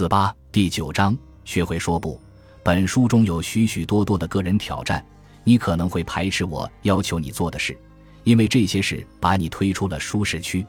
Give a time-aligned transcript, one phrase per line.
[0.00, 1.14] 四八第九章，
[1.44, 2.18] 学会说不。
[2.62, 5.04] 本书中有许许多多的个人挑战，
[5.44, 7.76] 你可能会排斥我要求你做的事，
[8.24, 10.64] 因为这些事把你推出了舒适区。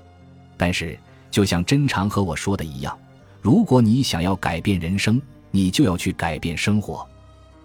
[0.57, 0.99] 但是，
[1.31, 2.99] 就像珍常和我说的一样，
[3.39, 7.08] 如果你想要改变人生，你就要去改变生活。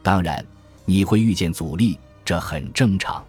[0.04, 0.46] 当然，
[0.84, 3.20] 你会遇见阻力，这很正常。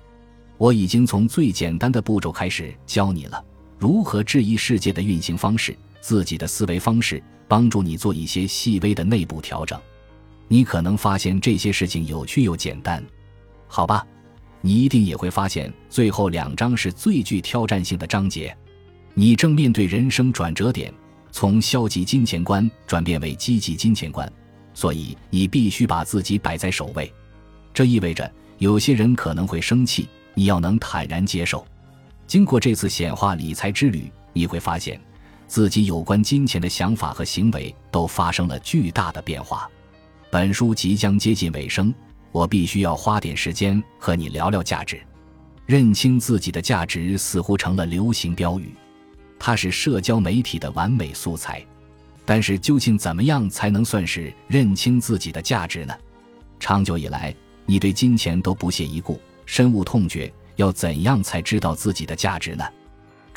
[0.60, 3.44] 我已经从最简单的步骤开始教你了，
[3.80, 7.20] 如何质疑世界的运行方式、自己的思维方式。
[7.48, 9.80] 帮助你做一些细微的内部调整，
[10.48, 13.04] 你可能发现这些事情有趣又简单，
[13.68, 14.06] 好吧？
[14.62, 18.56] 你一定也会发现最后两章是最具挑战性的章节。
[19.14, 20.94] 你正面对人生转折点，
[21.32, 24.32] 从消极金钱观转变为积极金钱观，
[24.74, 27.12] 所以你必须把自己摆在首位。
[27.74, 31.66] 这意味着有些人可能会生气，你要能坦然接受。
[32.26, 35.00] 经过这次显化理财之旅，你会发现。
[35.48, 39.70] 自己有关金钱的想法和行为都发生了巨大的变化。
[40.30, 41.94] 本书即将接近尾声，
[42.32, 45.00] 我必须要花点时间和你聊聊价值。
[45.66, 48.74] 认清自己的价值似乎成了流行标语，
[49.40, 51.66] 它是社交媒体的完美素材。
[52.26, 55.94] 但是，究竟怎么样才能算是认清自己的价值呢？
[56.60, 57.34] 长久以来，
[57.66, 60.32] 你对金钱都不屑一顾，深恶痛绝。
[60.58, 62.66] 要怎样才知道自己的价值呢？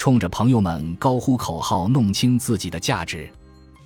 [0.01, 3.29] 冲着朋友们高呼口号，弄清自己的价值，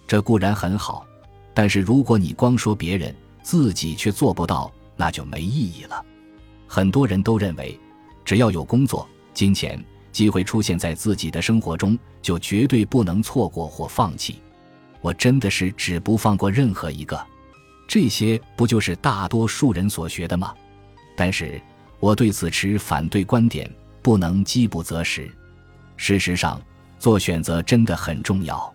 [0.06, 1.04] 这固然很好，
[1.52, 3.12] 但是如果你光说别人，
[3.42, 6.06] 自己却做不到，那就没意义了。
[6.68, 7.76] 很多人都认为，
[8.24, 14.40] 只要有工作、金钱、机会出现在自己的生活中，就绝对不能错过或放弃。
[15.00, 17.20] 我真的是只不放过任何一个。
[17.88, 20.54] 这些不就是大多数人所学的吗？
[21.16, 21.60] 但是
[21.98, 23.68] 我对此持反对观点，
[24.00, 25.28] 不能饥不择食。
[25.96, 26.60] 事实上，
[26.98, 28.73] 做选择真的很重要。